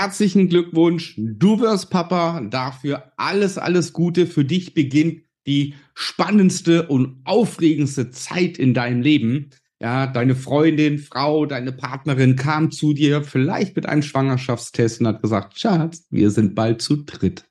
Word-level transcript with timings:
herzlichen 0.00 0.48
Glückwunsch. 0.48 1.14
Du 1.18 1.60
wirst 1.60 1.90
Papa. 1.90 2.40
Dafür 2.40 3.12
alles, 3.18 3.58
alles 3.58 3.92
Gute. 3.92 4.26
Für 4.26 4.46
dich 4.46 4.72
beginnt 4.72 5.24
die 5.46 5.74
spannendste 5.94 6.88
und 6.88 7.20
aufregendste 7.24 8.10
Zeit 8.10 8.56
in 8.56 8.72
deinem 8.72 9.02
Leben. 9.02 9.50
Ja, 9.78 10.06
deine 10.06 10.34
Freundin, 10.36 10.98
Frau, 10.98 11.44
deine 11.44 11.72
Partnerin 11.72 12.36
kam 12.36 12.70
zu 12.70 12.94
dir, 12.94 13.22
vielleicht 13.22 13.76
mit 13.76 13.86
einem 13.86 14.02
Schwangerschaftstest 14.02 15.00
und 15.00 15.06
hat 15.06 15.22
gesagt, 15.22 15.58
Schatz, 15.58 16.06
wir 16.08 16.30
sind 16.30 16.54
bald 16.54 16.80
zu 16.80 16.96
dritt. 17.04 17.44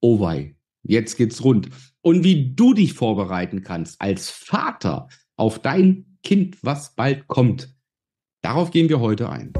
Oh 0.00 0.20
wei, 0.20 0.56
jetzt 0.82 1.16
geht's 1.16 1.42
rund. 1.44 1.70
Und 2.02 2.24
wie 2.24 2.54
du 2.54 2.74
dich 2.74 2.92
vorbereiten 2.92 3.62
kannst 3.62 4.00
als 4.02 4.28
Vater 4.28 5.08
auf 5.36 5.58
dein 5.58 6.18
Kind, 6.22 6.58
was 6.62 6.94
bald 6.94 7.26
kommt. 7.26 7.74
Darauf 8.42 8.70
gehen 8.70 8.90
wir 8.90 9.00
heute 9.00 9.30
ein. 9.30 9.54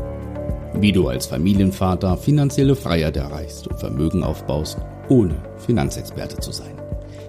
Wie 0.81 0.93
du 0.93 1.09
als 1.09 1.27
Familienvater 1.27 2.17
finanzielle 2.17 2.75
Freiheit 2.75 3.15
erreichst 3.15 3.69
und 3.69 3.79
Vermögen 3.79 4.23
aufbaust, 4.23 4.79
ohne 5.11 5.37
Finanzexperte 5.59 6.39
zu 6.39 6.53
sein. 6.53 6.75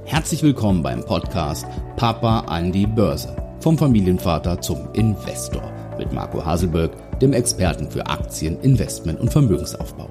Herzlich 0.06 0.42
willkommen 0.42 0.82
beim 0.82 1.04
Podcast 1.04 1.66
Papa 1.98 2.46
an 2.48 2.72
die 2.72 2.88
Börse. 2.88 3.36
Vom 3.60 3.78
Familienvater 3.78 4.62
zum 4.62 4.94
Investor 4.94 5.70
mit 5.98 6.14
Marco 6.14 6.46
Haselberg, 6.46 7.20
dem 7.20 7.34
Experten 7.34 7.92
für 7.92 8.08
Aktien, 8.08 8.58
Investment 8.62 9.20
und 9.20 9.34
Vermögensaufbau. 9.34 10.10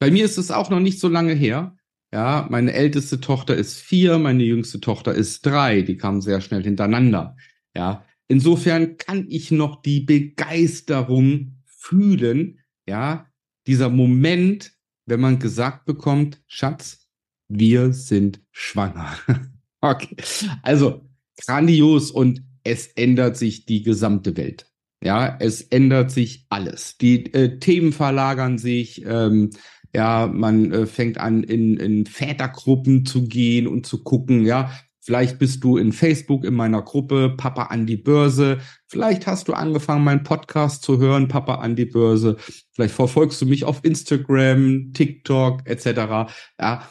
Bei 0.00 0.10
mir 0.10 0.24
ist 0.24 0.36
es 0.36 0.50
auch 0.50 0.68
noch 0.68 0.80
nicht 0.80 0.98
so 0.98 1.06
lange 1.06 1.34
her. 1.34 1.76
Ja, 2.12 2.48
meine 2.50 2.72
älteste 2.72 3.20
Tochter 3.20 3.54
ist 3.54 3.78
vier, 3.78 4.18
meine 4.18 4.42
jüngste 4.42 4.80
Tochter 4.80 5.14
ist 5.14 5.46
drei. 5.46 5.82
Die 5.82 5.96
kamen 5.96 6.20
sehr 6.20 6.40
schnell 6.40 6.64
hintereinander. 6.64 7.36
Ja, 7.76 8.04
insofern 8.26 8.96
kann 8.96 9.26
ich 9.28 9.52
noch 9.52 9.80
die 9.80 10.00
Begeisterung 10.00 11.62
fühlen. 11.66 12.58
Ja, 12.86 13.26
dieser 13.66 13.88
Moment, 13.88 14.72
wenn 15.06 15.20
man 15.20 15.38
gesagt 15.38 15.86
bekommt, 15.86 16.42
Schatz, 16.46 17.08
wir 17.48 17.92
sind 17.92 18.40
schwanger. 18.50 19.16
okay. 19.80 20.16
Also 20.62 21.08
grandios 21.44 22.10
und 22.10 22.42
es 22.62 22.86
ändert 22.86 23.36
sich 23.36 23.66
die 23.66 23.82
gesamte 23.82 24.36
Welt. 24.36 24.70
Ja, 25.02 25.36
es 25.38 25.60
ändert 25.60 26.10
sich 26.10 26.46
alles. 26.48 26.96
Die 26.96 27.32
äh, 27.34 27.58
Themen 27.58 27.92
verlagern 27.92 28.56
sich. 28.56 29.04
Ähm, 29.04 29.50
ja, 29.94 30.26
man 30.26 30.72
äh, 30.72 30.86
fängt 30.86 31.18
an, 31.18 31.42
in, 31.44 31.76
in 31.76 32.06
Vätergruppen 32.06 33.04
zu 33.04 33.28
gehen 33.28 33.66
und 33.66 33.86
zu 33.86 34.02
gucken, 34.02 34.44
ja, 34.44 34.72
Vielleicht 35.04 35.38
bist 35.38 35.62
du 35.62 35.76
in 35.76 35.92
Facebook 35.92 36.44
in 36.44 36.54
meiner 36.54 36.82
Gruppe 36.82 37.34
Papa 37.36 37.64
an 37.64 37.86
die 37.86 37.98
Börse. 37.98 38.58
Vielleicht 38.86 39.26
hast 39.26 39.48
du 39.48 39.52
angefangen, 39.52 40.02
meinen 40.02 40.22
Podcast 40.22 40.82
zu 40.82 40.98
hören, 40.98 41.28
Papa 41.28 41.56
an 41.56 41.76
die 41.76 41.84
Börse. 41.84 42.36
Vielleicht 42.72 42.94
verfolgst 42.94 43.40
du 43.42 43.46
mich 43.46 43.64
auf 43.64 43.84
Instagram, 43.84 44.92
TikTok 44.94 45.66
etc. 45.66 46.32
Ja, 46.58 46.88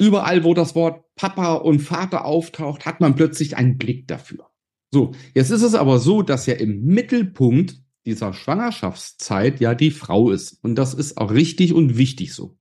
Überall, 0.00 0.44
wo 0.44 0.54
das 0.54 0.74
Wort 0.74 1.04
Papa 1.16 1.54
und 1.54 1.80
Vater 1.80 2.24
auftaucht, 2.24 2.86
hat 2.86 3.00
man 3.00 3.16
plötzlich 3.16 3.56
einen 3.56 3.78
Blick 3.78 4.06
dafür. 4.06 4.48
So, 4.92 5.12
jetzt 5.34 5.50
ist 5.50 5.62
es 5.62 5.74
aber 5.74 5.98
so, 5.98 6.22
dass 6.22 6.46
ja 6.46 6.54
im 6.54 6.84
Mittelpunkt 6.84 7.82
dieser 8.06 8.32
Schwangerschaftszeit 8.32 9.60
ja 9.60 9.74
die 9.74 9.90
Frau 9.90 10.30
ist. 10.30 10.64
Und 10.64 10.76
das 10.76 10.94
ist 10.94 11.18
auch 11.18 11.32
richtig 11.32 11.74
und 11.74 11.98
wichtig 11.98 12.32
so. 12.32 12.57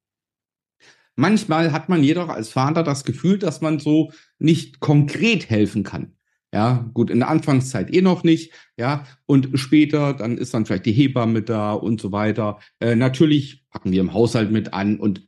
Manchmal 1.20 1.72
hat 1.72 1.90
man 1.90 2.04
jedoch 2.04 2.30
als 2.30 2.50
Vater 2.50 2.84
das 2.84 3.04
Gefühl, 3.04 3.40
dass 3.40 3.60
man 3.60 3.80
so 3.80 4.12
nicht 4.38 4.80
konkret 4.80 5.50
helfen 5.50 5.84
kann. 5.84 6.14
Ja, 6.54 6.90
gut, 6.94 7.10
in 7.10 7.20
der 7.20 7.28
Anfangszeit 7.28 7.94
eh 7.94 8.02
noch 8.02 8.24
nicht, 8.24 8.54
ja, 8.78 9.04
und 9.26 9.60
später, 9.60 10.14
dann 10.14 10.38
ist 10.38 10.54
dann 10.54 10.66
vielleicht 10.66 10.86
die 10.86 10.94
Hebamme 10.94 11.42
da 11.42 11.74
und 11.74 12.00
so 12.00 12.12
weiter. 12.12 12.60
Äh, 12.80 12.96
natürlich 12.96 13.68
packen 13.70 13.92
wir 13.92 14.00
im 14.00 14.14
Haushalt 14.14 14.52
mit 14.52 14.74
an 14.74 14.98
und 15.00 15.28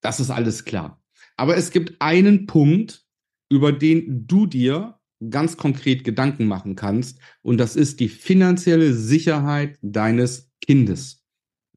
das 0.00 0.20
ist 0.20 0.30
alles 0.30 0.64
klar. 0.64 1.02
Aber 1.36 1.56
es 1.56 1.70
gibt 1.70 2.00
einen 2.00 2.46
Punkt, 2.46 3.04
über 3.48 3.72
den 3.72 4.26
du 4.26 4.46
dir 4.46 4.98
ganz 5.30 5.56
konkret 5.56 6.02
Gedanken 6.02 6.46
machen 6.46 6.76
kannst, 6.76 7.20
und 7.42 7.58
das 7.58 7.76
ist 7.76 8.00
die 8.00 8.08
finanzielle 8.08 8.92
Sicherheit 8.92 9.78
deines 9.82 10.50
Kindes. 10.60 11.24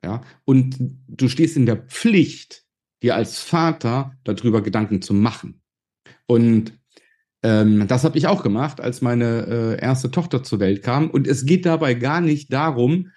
Ja, 0.04 0.22
und 0.46 0.78
du 1.08 1.28
stehst 1.28 1.58
in 1.58 1.66
der 1.66 1.76
Pflicht, 1.76 2.64
dir 3.02 3.16
als 3.16 3.40
Vater 3.40 4.14
darüber 4.24 4.62
Gedanken 4.62 5.02
zu 5.02 5.14
machen. 5.14 5.62
Und 6.28 6.74
ähm, 7.42 7.88
das 7.88 8.04
habe 8.04 8.18
ich 8.18 8.28
auch 8.28 8.44
gemacht, 8.44 8.82
als 8.82 9.02
meine 9.02 9.46
äh, 9.48 9.82
erste 9.82 10.12
Tochter 10.12 10.44
zur 10.44 10.60
Welt 10.60 10.84
kam. 10.84 11.10
Und 11.10 11.28
es 11.28 11.46
geht 11.46 11.66
dabei 11.66 11.94
gar 11.94 12.22
nicht 12.22 12.52
darum, 12.52 13.12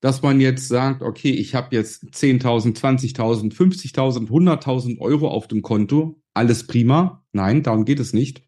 dass 0.00 0.20
man 0.20 0.38
jetzt 0.38 0.68
sagt, 0.68 1.00
okay, 1.00 1.30
ich 1.30 1.54
habe 1.54 1.74
jetzt 1.74 2.04
10.000, 2.04 2.76
20.000, 2.76 3.54
50.000, 3.54 4.28
100.000 4.28 5.00
Euro 5.00 5.28
auf 5.28 5.48
dem 5.48 5.62
Konto, 5.62 6.20
alles 6.34 6.66
prima. 6.66 7.24
Nein, 7.32 7.62
darum 7.62 7.86
geht 7.86 8.00
es 8.00 8.12
nicht, 8.12 8.42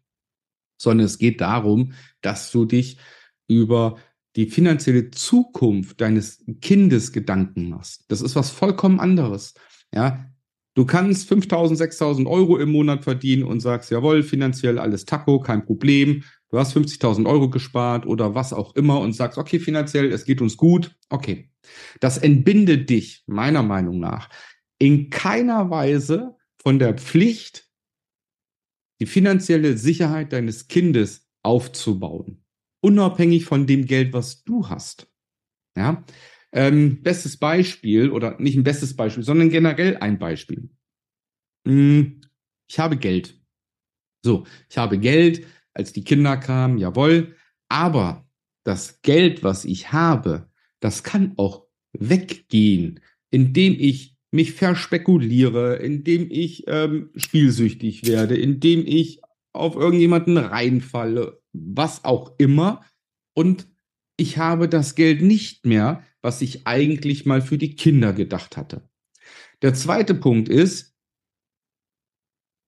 sondern 0.79 1.07
es 1.07 1.17
geht 1.17 1.41
darum, 1.41 1.93
dass 2.21 2.51
du 2.51 2.65
dich 2.65 2.99
über 3.47 3.97
die 4.35 4.45
finanzielle 4.45 5.09
Zukunft 5.09 5.99
deines 5.99 6.45
Kindes 6.61 7.11
Gedanken 7.11 7.69
machst. 7.69 8.05
Das 8.09 8.21
ist 8.21 8.35
was 8.35 8.51
vollkommen 8.51 8.99
anderes. 8.99 9.55
Ja, 9.91 10.29
du 10.77 10.85
kannst 10.85 11.29
5.000, 11.31 11.75
6.000 11.75 12.27
Euro 12.27 12.57
im 12.57 12.71
Monat 12.71 13.03
verdienen 13.03 13.43
und 13.43 13.59
sagst, 13.59 13.91
jawohl, 13.91 14.23
finanziell 14.23 14.79
alles 14.79 15.05
Taco, 15.05 15.39
kein 15.39 15.65
Problem 15.65 16.23
du 16.49 16.59
hast 16.59 16.75
50.000 16.75 17.27
Euro 17.27 17.49
gespart 17.49 18.05
oder 18.05 18.35
was 18.35 18.53
auch 18.53 18.75
immer 18.75 18.99
und 18.99 19.13
sagst, 19.13 19.37
okay, 19.37 19.59
finanziell, 19.59 20.11
es 20.11 20.25
geht 20.25 20.41
uns 20.41 20.57
gut, 20.57 20.95
okay. 21.09 21.51
Das 21.99 22.17
entbindet 22.17 22.89
dich, 22.89 23.23
meiner 23.27 23.63
Meinung 23.63 23.99
nach, 23.99 24.29
in 24.79 25.09
keiner 25.09 25.69
Weise 25.69 26.35
von 26.61 26.79
der 26.79 26.93
Pflicht, 26.93 27.69
die 28.99 29.05
finanzielle 29.05 29.77
Sicherheit 29.77 30.33
deines 30.33 30.67
Kindes 30.67 31.27
aufzubauen. 31.43 32.43
Unabhängig 32.81 33.45
von 33.45 33.67
dem 33.67 33.85
Geld, 33.85 34.13
was 34.13 34.43
du 34.43 34.69
hast. 34.69 35.11
Ja. 35.75 36.03
Ähm, 36.53 37.01
bestes 37.03 37.37
Beispiel 37.37 38.09
oder 38.09 38.39
nicht 38.39 38.57
ein 38.57 38.63
bestes 38.63 38.95
Beispiel, 38.95 39.23
sondern 39.23 39.49
generell 39.49 39.97
ein 39.97 40.17
Beispiel. 40.17 40.69
Hm, 41.67 42.21
ich 42.69 42.79
habe 42.79 42.97
Geld. 42.97 43.39
So, 44.23 44.45
ich 44.69 44.77
habe 44.77 44.97
Geld, 44.97 45.45
als 45.73 45.93
die 45.93 46.03
Kinder 46.03 46.37
kamen, 46.37 46.77
jawohl. 46.77 47.35
Aber 47.69 48.27
das 48.63 49.01
Geld, 49.01 49.43
was 49.43 49.65
ich 49.65 49.91
habe, 49.91 50.49
das 50.79 51.03
kann 51.03 51.33
auch 51.37 51.67
weggehen, 51.93 52.99
indem 53.29 53.75
ich 53.79 54.17
mich 54.31 54.53
verspekuliere, 54.53 55.77
indem 55.77 56.29
ich 56.29 56.65
ähm, 56.67 57.09
spielsüchtig 57.15 58.05
werde, 58.05 58.35
indem 58.35 58.85
ich 58.85 59.21
auf 59.53 59.75
irgendjemanden 59.75 60.37
reinfalle, 60.37 61.41
was 61.53 62.03
auch 62.03 62.37
immer. 62.37 62.83
Und 63.33 63.67
ich 64.17 64.37
habe 64.37 64.67
das 64.67 64.95
Geld 64.95 65.21
nicht 65.21 65.65
mehr, 65.65 66.03
was 66.27 66.41
ich 66.41 66.67
eigentlich 66.67 67.25
mal 67.25 67.41
für 67.41 67.57
die 67.57 67.77
Kinder 67.77 68.11
gedacht 68.11 68.57
hatte. 68.57 68.81
Der 69.61 69.73
zweite 69.73 70.13
Punkt 70.13 70.49
ist, 70.49 70.93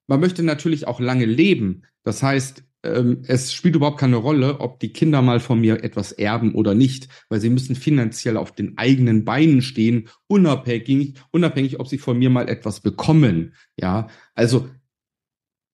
man 0.07 0.21
möchte 0.21 0.43
natürlich 0.43 0.87
auch 0.87 1.01
lange 1.01 1.25
leben. 1.25 1.83
Das 2.03 2.23
heißt, 2.23 2.63
ähm, 2.83 3.23
es 3.27 3.53
spielt 3.53 3.75
überhaupt 3.75 3.99
keine 3.99 4.15
Rolle, 4.15 4.61
ob 4.61 4.79
die 4.79 4.93
Kinder 4.93 5.21
mal 5.21 5.41
von 5.41 5.59
mir 5.59 5.83
etwas 5.83 6.13
erben 6.13 6.55
oder 6.55 6.73
nicht, 6.73 7.09
weil 7.27 7.41
sie 7.41 7.49
müssen 7.49 7.75
finanziell 7.75 8.37
auf 8.37 8.55
den 8.55 8.77
eigenen 8.77 9.25
Beinen 9.25 9.61
stehen, 9.61 10.07
unabhängig, 10.27 11.15
unabhängig, 11.31 11.81
ob 11.81 11.89
sie 11.89 11.97
von 11.97 12.17
mir 12.17 12.29
mal 12.29 12.47
etwas 12.47 12.79
bekommen. 12.79 13.55
Ja, 13.75 14.07
also 14.35 14.69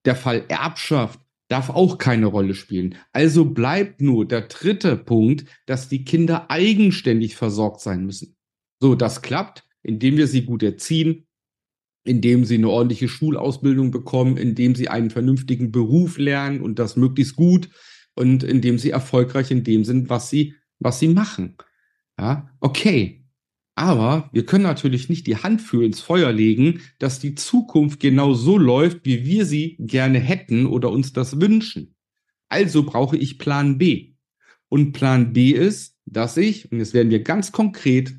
der 0.06 0.16
Fall 0.16 0.46
Erbschaft 0.47 1.19
darf 1.47 1.69
auch 1.69 1.97
keine 1.97 2.25
Rolle 2.25 2.56
spielen. 2.56 2.95
Also 3.13 3.45
bleibt 3.45 4.01
nur 4.01 4.28
der 4.28 4.41
dritte 4.41 4.97
Punkt, 4.97 5.45
dass 5.66 5.89
die 5.89 6.03
Kinder 6.03 6.50
eigenständig 6.50 7.35
versorgt 7.35 7.81
sein 7.81 8.06
müssen. 8.06 8.35
So, 8.79 8.95
das 8.95 9.22
klappt, 9.22 9.63
indem 9.84 10.17
wir 10.17 10.28
sie 10.28 10.44
gut 10.44 10.64
erziehen, 10.64 11.28
indem 12.03 12.46
sie 12.46 12.55
eine 12.55 12.69
ordentliche 12.69 13.08
Schulausbildung 13.08 13.91
bekommen, 13.91 14.37
indem 14.37 14.75
sie 14.75 14.90
einen 14.90 15.09
vernünftigen 15.09 15.72
Beruf 15.72 16.17
lernen 16.17 16.61
und 16.61 16.79
das 16.79 16.96
möglichst 16.96 17.35
gut 17.35 17.69
und 18.16 18.43
indem 18.43 18.78
sie 18.78 18.91
erfolgreich 18.91 19.52
in 19.52 19.64
dem 19.64 19.84
sind, 19.84 20.09
was 20.09 20.29
sie, 20.29 20.55
was 20.79 20.99
sie 20.99 21.08
machen. 21.08 21.58
Ja, 22.19 22.49
okay. 22.59 23.24
Aber 23.75 24.29
wir 24.31 24.45
können 24.45 24.63
natürlich 24.63 25.09
nicht 25.09 25.27
die 25.27 25.35
Hand 25.35 25.61
für 25.61 25.83
ins 25.83 25.99
Feuer 25.99 26.31
legen, 26.31 26.81
dass 26.97 27.19
die 27.19 27.35
Zukunft 27.35 27.99
genau 27.99 28.33
so 28.33 28.57
läuft, 28.57 29.05
wie 29.05 29.25
wir 29.25 29.45
sie 29.45 29.75
gerne 29.79 30.19
hätten 30.19 30.66
oder 30.66 30.89
uns 30.89 31.11
das 31.11 31.41
wünschen. 31.41 31.95
Also 32.47 32.83
brauche 32.83 33.17
ich 33.17 33.37
Plan 33.37 33.77
B. 33.77 34.13
Und 34.69 34.93
Plan 34.93 35.33
B 35.33 35.51
ist, 35.51 35.97
dass 36.05 36.37
ich, 36.37 36.72
und 36.72 36.79
jetzt 36.79 36.93
werden 36.93 37.09
wir 37.09 37.22
ganz 37.22 37.51
konkret, 37.51 38.16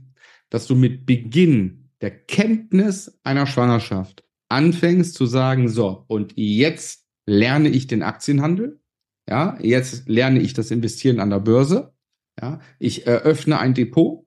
dass 0.50 0.67
du 0.67 0.75
mit 0.75 1.06
Beginn 1.06 1.91
der 2.02 2.11
Kenntnis 2.11 3.19
einer 3.25 3.47
Schwangerschaft 3.47 4.25
anfängst 4.49 5.14
zu 5.14 5.26
sagen, 5.26 5.69
so, 5.69 6.05
und 6.06 6.35
jetzt 6.37 7.06
lerne 7.26 7.69
ich 7.69 7.87
den 7.87 8.02
Aktienhandel, 8.02 8.81
ja, 9.29 9.59
jetzt 9.61 10.09
lerne 10.09 10.41
ich 10.41 10.52
das 10.52 10.70
Investieren 10.70 11.19
an 11.19 11.31
der 11.31 11.41
Börse, 11.41 11.94
ja, 12.41 12.61
ich 12.79 13.06
eröffne 13.06 13.59
ein 13.59 13.75
Depot, 13.75 14.25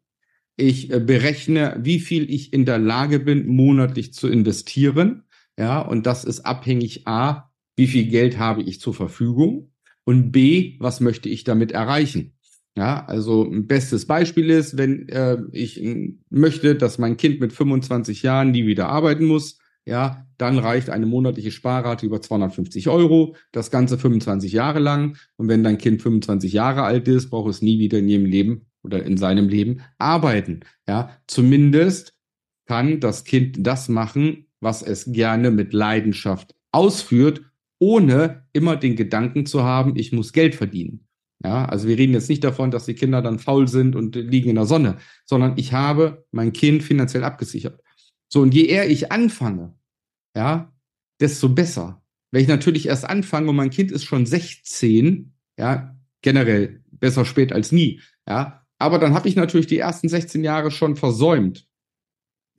Ich 0.59 0.91
äh, 0.91 1.00
berechne, 1.00 1.79
wie 1.81 2.00
viel 2.00 2.29
ich 2.29 2.53
in 2.53 2.65
der 2.65 2.79
Lage 2.79 3.19
bin, 3.19 3.47
monatlich 3.47 4.13
zu 4.13 4.27
investieren. 4.27 5.23
Ja, 5.57 5.79
und 5.79 6.06
das 6.06 6.25
ist 6.25 6.41
abhängig 6.41 7.07
A, 7.07 7.50
wie 7.75 7.88
viel 7.88 8.07
Geld 8.07 8.38
habe 8.38 8.61
ich 8.61 8.79
zur 8.79 8.94
Verfügung 8.94 9.71
und 10.03 10.31
B, 10.31 10.75
was 10.79 11.00
möchte 11.00 11.29
ich 11.29 11.44
damit 11.44 11.71
erreichen? 11.71 12.33
Ja, 12.75 13.06
also 13.06 13.44
ein 13.44 13.67
bestes 13.67 14.06
Beispiel 14.06 14.50
ist, 14.50 14.77
wenn 14.77 15.07
äh, 15.09 15.38
ich 15.51 15.81
möchte, 16.29 16.75
dass 16.75 16.97
mein 16.97 17.17
Kind 17.17 17.39
mit 17.39 17.53
25 17.53 18.23
Jahren 18.23 18.51
nie 18.51 18.65
wieder 18.65 18.89
arbeiten 18.89 19.25
muss, 19.25 19.59
ja, 19.85 20.25
dann 20.38 20.59
reicht 20.59 20.89
eine 20.89 21.06
monatliche 21.06 21.51
Sparrate 21.51 22.06
über 22.06 22.21
250 22.21 22.89
Euro, 22.89 23.35
das 23.51 23.71
Ganze 23.71 23.97
25 23.97 24.51
Jahre 24.51 24.79
lang. 24.79 25.17
Und 25.35 25.47
wenn 25.47 25.63
dein 25.63 25.77
Kind 25.77 26.01
25 26.01 26.53
Jahre 26.53 26.83
alt 26.83 27.07
ist, 27.07 27.29
braucht 27.29 27.50
es 27.50 27.61
nie 27.61 27.79
wieder 27.79 28.00
in 28.00 28.07
ihrem 28.07 28.25
Leben 28.25 28.69
oder 28.89 29.06
in 29.06 29.18
seinem 29.18 29.47
Leben 29.47 29.81
arbeiten. 29.97 30.62
Ja, 30.88 31.18
zumindest 31.27 32.15
kann 32.65 33.00
das 33.00 33.24
Kind 33.24 33.57
das 33.59 33.89
machen, 33.89 34.47
was 34.59 34.81
es 34.81 35.12
gerne 35.12 35.51
mit 35.51 35.74
Leidenschaft 35.74 36.56
ausführt, 36.71 37.41
ohne 37.80 38.45
immer 38.51 38.75
den 38.75 38.95
Gedanken 38.95 39.45
zu 39.45 39.63
haben, 39.63 39.95
ich 39.95 40.12
muss 40.12 40.33
Geld 40.33 40.56
verdienen. 40.56 41.07
Ja, 41.44 41.65
also 41.65 41.88
wir 41.88 41.97
reden 41.97 42.13
jetzt 42.13 42.27
nicht 42.27 42.44
davon, 42.44 42.69
dass 42.69 42.86
die 42.86 42.95
Kinder 42.95 43.21
dann 43.21 43.39
faul 43.39 43.68
sind 43.69 43.95
und 43.95 44.15
liegen 44.15 44.50
in 44.50 44.56
der 44.56 44.65
Sonne, 44.65 44.97
sondern 45.25 45.53
ich 45.57 45.71
habe 45.71 46.25
mein 46.31 46.51
Kind 46.51 46.83
finanziell 46.83 47.24
abgesichert. 47.24 47.81
So, 48.27 48.42
und 48.42 48.53
je 48.53 48.65
eher 48.65 48.89
ich 48.89 49.12
anfange, 49.12 49.74
ja, 50.35 50.74
desto 51.21 51.47
besser. 51.50 52.03
Wenn 52.31 52.42
ich 52.42 52.47
natürlich 52.47 52.88
erst 52.88 53.09
anfange 53.09 53.50
und 53.50 53.56
mein 53.56 53.69
Kind 53.69 53.92
ist 53.92 54.03
schon 54.03 54.25
16, 54.25 55.33
ja, 55.57 55.97
generell 56.21 56.83
besser 56.92 57.24
spät 57.24 57.53
als 57.53 57.71
nie, 57.71 58.01
ja, 58.27 58.58
aber 58.79 58.97
dann 58.97 59.13
habe 59.13 59.27
ich 59.27 59.35
natürlich 59.35 59.67
die 59.67 59.77
ersten 59.77 60.09
16 60.09 60.43
Jahre 60.43 60.71
schon 60.71 60.95
versäumt. 60.95 61.67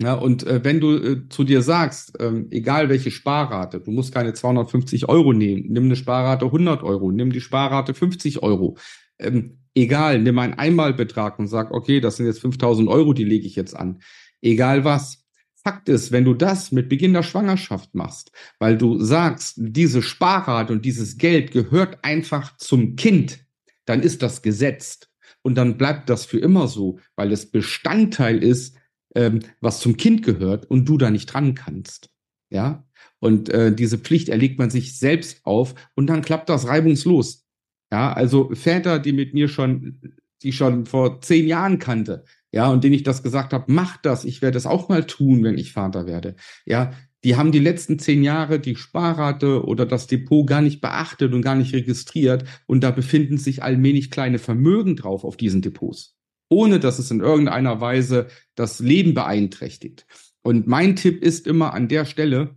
Ja, 0.03 0.15
und 0.15 0.47
äh, 0.47 0.65
wenn 0.65 0.81
du 0.81 0.97
äh, 0.97 1.29
zu 1.29 1.45
dir 1.45 1.61
sagst, 1.61 2.17
ähm, 2.21 2.49
egal 2.51 2.89
welche 2.89 3.11
Sparrate, 3.11 3.81
du 3.81 3.91
musst 3.91 4.15
keine 4.15 4.33
250 4.33 5.09
Euro 5.11 5.35
nehmen, 5.35 5.67
nimm 5.69 5.85
eine 5.85 5.97
Sparrate 5.97 6.47
100 6.47 6.83
Euro, 6.83 7.11
nimm 7.11 7.33
die 7.33 7.43
Sparrate 7.43 7.93
50 7.93 8.43
Euro, 8.43 8.79
ähm, 9.19 9.59
egal, 9.75 10.21
nimm 10.21 10.39
einen 10.39 10.55
Einmalbetrag 10.55 11.39
und 11.39 11.49
sag, 11.49 11.71
okay, 11.73 12.01
das 12.01 12.17
sind 12.17 12.25
jetzt 12.25 12.41
5000 12.41 12.89
Euro, 12.89 13.13
die 13.13 13.25
lege 13.25 13.47
ich 13.47 13.57
jetzt 13.57 13.77
an. 13.77 14.01
Egal 14.41 14.85
was. 14.85 15.19
Fakt 15.63 15.91
ist, 15.91 16.11
wenn 16.11 16.25
du 16.25 16.33
das 16.33 16.73
mit 16.73 16.89
Beginn 16.89 17.13
der 17.13 17.23
Schwangerschaft 17.23 17.95
machst, 17.95 18.33
weil 18.59 18.79
du 18.79 18.99
sagst, 18.99 19.57
diese 19.59 20.01
Sparrate 20.01 20.73
und 20.73 20.87
dieses 20.87 21.19
Geld 21.19 21.51
gehört 21.51 22.03
einfach 22.03 22.57
zum 22.57 22.97
Kind, 22.97 23.45
dann 23.85 24.01
ist 24.01 24.23
das 24.23 24.41
gesetzt. 24.41 25.10
Und 25.43 25.55
dann 25.57 25.79
bleibt 25.79 26.11
das 26.11 26.27
für 26.27 26.39
immer 26.39 26.69
so, 26.69 26.99
weil 27.17 27.33
es 27.33 27.51
Bestandteil 27.51 28.43
ist 28.43 28.77
ähm, 29.15 29.41
was 29.61 29.81
zum 29.81 29.97
Kind 29.97 30.23
gehört 30.23 30.67
und 30.67 30.89
du 30.89 30.99
da 30.99 31.11
nicht 31.11 31.27
dran 31.27 31.55
kannst. 31.55 32.11
Ja. 32.51 32.85
Und 33.19 33.49
äh, 33.49 33.75
diese 33.75 33.99
Pflicht 33.99 34.29
erlegt 34.29 34.59
man 34.59 34.71
sich 34.71 34.99
selbst 34.99 35.45
auf 35.45 35.75
und 35.95 36.07
dann 36.07 36.23
klappt 36.23 36.49
das 36.49 36.67
reibungslos. 36.67 37.47
Ja, 37.93 38.13
also 38.13 38.55
Väter, 38.55 38.99
die 38.99 39.13
mit 39.13 39.35
mir 39.35 39.49
schon, 39.49 40.01
die 40.43 40.53
schon 40.53 40.87
vor 40.87 41.21
zehn 41.21 41.47
Jahren 41.47 41.79
kannte, 41.79 42.25
ja, 42.53 42.69
und 42.69 42.83
denen 42.83 42.95
ich 42.95 43.03
das 43.03 43.23
gesagt 43.23 43.53
habe, 43.53 43.65
mach 43.69 43.97
das, 43.99 44.25
ich 44.25 44.43
werde 44.43 44.59
es 44.59 44.67
auch 44.67 44.89
mal 44.89 45.05
tun, 45.07 45.45
wenn 45.45 45.59
ich 45.59 45.73
Vater 45.73 46.07
werde. 46.07 46.37
Ja, 46.67 46.93
die 47.25 47.37
haben 47.37 47.53
die 47.53 47.59
letzten 47.59 47.99
zehn 47.99 48.23
Jahre 48.23 48.61
die 48.61 48.77
Sparrate 48.77 49.65
oder 49.65 49.87
das 49.87 50.07
Depot 50.07 50.47
gar 50.47 50.63
nicht 50.63 50.81
beachtet 50.81 51.35
und 51.35 51.43
gar 51.43 51.55
nicht 51.55 51.75
registriert 51.75 52.45
und 52.67 52.83
da 52.83 52.91
befinden 52.91 53.39
sich 53.39 53.63
allmählich 53.63 54.11
kleine 54.11 54.39
Vermögen 54.39 54.97
drauf 54.97 55.25
auf 55.25 55.37
diesen 55.37 55.63
Depots 55.63 56.17
ohne 56.51 56.81
dass 56.81 56.99
es 56.99 57.11
in 57.11 57.21
irgendeiner 57.21 57.81
Weise 57.81 58.27
das 58.55 58.81
Leben 58.81 59.15
beeinträchtigt. 59.15 60.07
Und 60.43 60.67
mein 60.67 60.97
Tipp 60.97 61.23
ist 61.23 61.47
immer 61.47 61.73
an 61.73 61.89
der 61.89 62.05
Stelle, 62.05 62.57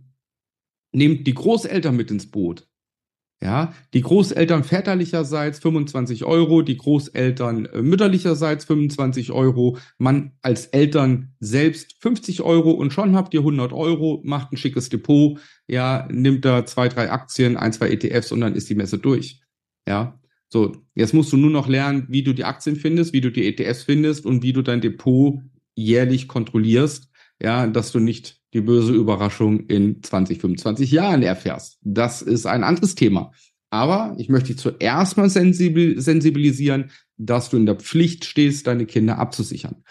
nehmt 0.92 1.26
die 1.26 1.34
Großeltern 1.34 1.96
mit 1.96 2.10
ins 2.10 2.30
Boot. 2.30 2.68
Ja, 3.44 3.74
die 3.92 4.00
Großeltern 4.00 4.64
väterlicherseits 4.64 5.58
25 5.58 6.24
Euro, 6.24 6.62
die 6.62 6.78
Großeltern 6.78 7.66
äh, 7.66 7.82
mütterlicherseits 7.82 8.64
25 8.64 9.32
Euro, 9.32 9.76
man 9.98 10.32
als 10.40 10.64
Eltern 10.68 11.34
selbst 11.40 11.94
50 12.00 12.40
Euro 12.40 12.70
und 12.70 12.94
schon 12.94 13.14
habt 13.14 13.34
ihr 13.34 13.40
100 13.40 13.74
Euro, 13.74 14.22
macht 14.24 14.50
ein 14.50 14.56
schickes 14.56 14.88
Depot, 14.88 15.38
ja, 15.68 16.08
nimmt 16.10 16.46
da 16.46 16.64
zwei, 16.64 16.88
drei 16.88 17.10
Aktien, 17.10 17.58
ein, 17.58 17.74
zwei 17.74 17.90
ETFs 17.90 18.32
und 18.32 18.40
dann 18.40 18.54
ist 18.54 18.70
die 18.70 18.76
Messe 18.76 18.96
durch. 18.96 19.42
Ja, 19.86 20.18
so, 20.48 20.74
jetzt 20.94 21.12
musst 21.12 21.30
du 21.30 21.36
nur 21.36 21.50
noch 21.50 21.68
lernen, 21.68 22.06
wie 22.08 22.22
du 22.22 22.32
die 22.32 22.44
Aktien 22.44 22.76
findest, 22.76 23.12
wie 23.12 23.20
du 23.20 23.30
die 23.30 23.46
ETFs 23.46 23.82
findest 23.82 24.24
und 24.24 24.42
wie 24.42 24.54
du 24.54 24.62
dein 24.62 24.80
Depot 24.80 25.42
jährlich 25.74 26.28
kontrollierst, 26.28 27.10
ja, 27.42 27.66
dass 27.66 27.92
du 27.92 28.00
nicht 28.00 28.40
die 28.54 28.60
böse 28.60 28.92
Überraschung 28.92 29.66
in 29.66 30.02
20, 30.02 30.40
25 30.40 30.90
Jahren 30.92 31.22
erfährst. 31.22 31.78
Das 31.82 32.22
ist 32.22 32.46
ein 32.46 32.64
anderes 32.64 32.94
Thema. 32.94 33.32
Aber 33.70 34.14
ich 34.18 34.28
möchte 34.28 34.52
dich 34.52 34.58
zuerst 34.58 35.16
mal 35.16 35.28
sensibilisieren, 35.28 36.92
dass 37.16 37.50
du 37.50 37.56
in 37.56 37.66
der 37.66 37.74
Pflicht 37.74 38.24
stehst, 38.24 38.68
deine 38.68 38.86
Kinder 38.86 39.18
abzusichern. 39.18 39.82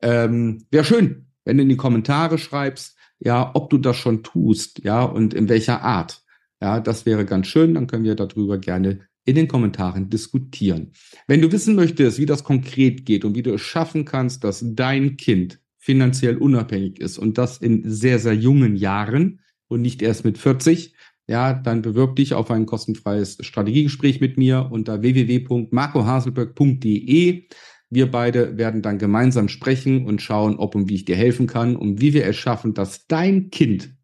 Ähm, 0.00 0.64
Wäre 0.70 0.84
schön, 0.84 1.26
wenn 1.44 1.56
du 1.56 1.64
in 1.64 1.68
die 1.68 1.76
Kommentare 1.76 2.38
schreibst, 2.38 2.96
ja, 3.18 3.50
ob 3.54 3.70
du 3.70 3.78
das 3.78 3.96
schon 3.96 4.22
tust, 4.22 4.84
ja, 4.84 5.02
und 5.02 5.34
in 5.34 5.48
welcher 5.48 5.82
Art. 5.82 6.22
Ja, 6.60 6.78
das 6.78 7.06
wäre 7.06 7.24
ganz 7.24 7.48
schön, 7.48 7.74
dann 7.74 7.88
können 7.88 8.04
wir 8.04 8.14
darüber 8.14 8.58
gerne 8.58 9.00
in 9.24 9.34
den 9.34 9.48
Kommentaren 9.48 10.10
diskutieren. 10.10 10.92
Wenn 11.26 11.40
du 11.40 11.50
wissen 11.50 11.74
möchtest, 11.74 12.18
wie 12.18 12.26
das 12.26 12.44
konkret 12.44 13.04
geht 13.06 13.24
und 13.24 13.34
wie 13.34 13.42
du 13.42 13.54
es 13.54 13.62
schaffen 13.62 14.04
kannst, 14.04 14.44
dass 14.44 14.62
dein 14.64 15.16
Kind 15.16 15.58
finanziell 15.84 16.38
unabhängig 16.38 16.98
ist 16.98 17.18
und 17.18 17.36
das 17.36 17.58
in 17.58 17.82
sehr, 17.90 18.18
sehr 18.18 18.32
jungen 18.32 18.74
Jahren 18.74 19.40
und 19.68 19.82
nicht 19.82 20.00
erst 20.00 20.24
mit 20.24 20.38
40, 20.38 20.94
ja, 21.28 21.52
dann 21.52 21.82
bewirb 21.82 22.16
dich 22.16 22.32
auf 22.32 22.50
ein 22.50 22.64
kostenfreies 22.64 23.36
Strategiegespräch 23.40 24.18
mit 24.18 24.38
mir 24.38 24.70
unter 24.72 25.02
www.marcohaselberg.de. 25.02 27.48
Wir 27.90 28.10
beide 28.10 28.56
werden 28.56 28.80
dann 28.80 28.96
gemeinsam 28.96 29.48
sprechen 29.48 30.06
und 30.06 30.22
schauen, 30.22 30.56
ob 30.56 30.74
und 30.74 30.88
wie 30.88 30.94
ich 30.94 31.04
dir 31.04 31.16
helfen 31.16 31.46
kann 31.46 31.76
und 31.76 32.00
wie 32.00 32.14
wir 32.14 32.24
es 32.24 32.36
schaffen, 32.36 32.72
dass 32.72 33.06
dein 33.06 33.50
Kind, 33.50 33.94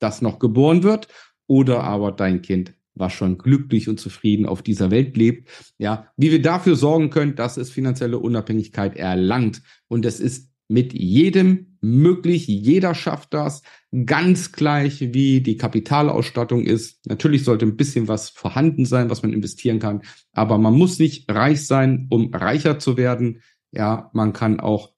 das 0.00 0.20
noch 0.20 0.40
geboren 0.40 0.82
wird, 0.82 1.06
oder 1.46 1.84
aber 1.84 2.10
dein 2.10 2.42
Kind 2.42 2.74
was 2.96 3.12
schon 3.12 3.38
glücklich 3.38 3.88
und 3.88 3.98
zufrieden 3.98 4.46
auf 4.46 4.62
dieser 4.62 4.90
Welt 4.90 5.16
lebt. 5.16 5.48
Ja, 5.78 6.08
wie 6.16 6.30
wir 6.30 6.40
dafür 6.40 6.76
sorgen 6.76 7.10
können, 7.10 7.34
dass 7.34 7.56
es 7.56 7.70
finanzielle 7.70 8.18
Unabhängigkeit 8.18 8.96
erlangt. 8.96 9.62
Und 9.88 10.04
es 10.04 10.20
ist 10.20 10.53
mit 10.68 10.92
jedem 10.92 11.76
möglich. 11.80 12.46
Jeder 12.46 12.94
schafft 12.94 13.34
das. 13.34 13.62
Ganz 14.06 14.52
gleich 14.52 15.00
wie 15.12 15.40
die 15.40 15.56
Kapitalausstattung 15.56 16.62
ist. 16.64 17.06
Natürlich 17.06 17.44
sollte 17.44 17.66
ein 17.66 17.76
bisschen 17.76 18.08
was 18.08 18.30
vorhanden 18.30 18.86
sein, 18.86 19.10
was 19.10 19.22
man 19.22 19.32
investieren 19.32 19.78
kann. 19.78 20.02
Aber 20.32 20.58
man 20.58 20.74
muss 20.74 20.98
nicht 20.98 21.30
reich 21.30 21.66
sein, 21.66 22.06
um 22.10 22.32
reicher 22.34 22.78
zu 22.78 22.96
werden. 22.96 23.42
Ja, 23.70 24.10
man 24.14 24.32
kann 24.32 24.60
auch 24.60 24.92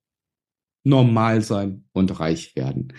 normal 0.84 1.42
sein 1.42 1.84
und 1.92 2.20
reich 2.20 2.54
werden. 2.54 2.92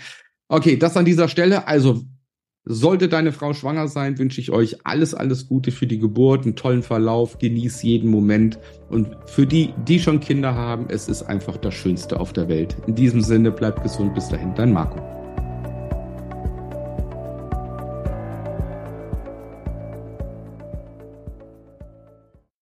Okay, 0.49 0.77
das 0.77 0.97
an 0.97 1.05
dieser 1.05 1.29
Stelle. 1.29 1.67
Also 1.67 2.03
sollte 2.67 3.07
deine 3.07 3.31
Frau 3.31 3.53
schwanger 3.53 3.87
sein, 3.87 4.17
wünsche 4.17 4.41
ich 4.41 4.51
euch 4.51 4.77
alles, 4.83 5.13
alles 5.13 5.47
Gute 5.47 5.71
für 5.71 5.87
die 5.87 5.99
Geburt, 5.99 6.43
einen 6.43 6.55
tollen 6.55 6.83
Verlauf, 6.83 7.39
genieß 7.39 7.81
jeden 7.83 8.11
Moment. 8.11 8.59
Und 8.89 9.15
für 9.25 9.47
die, 9.47 9.73
die 9.87 9.99
schon 9.99 10.19
Kinder 10.19 10.55
haben, 10.55 10.85
es 10.89 11.07
ist 11.07 11.23
einfach 11.23 11.57
das 11.57 11.73
Schönste 11.73 12.19
auf 12.19 12.33
der 12.33 12.49
Welt. 12.49 12.75
In 12.87 12.95
diesem 12.95 13.21
Sinne, 13.21 13.51
bleibt 13.51 13.83
gesund, 13.83 14.13
bis 14.13 14.29
dahin, 14.29 14.53
dein 14.55 14.73
Marco. 14.73 15.16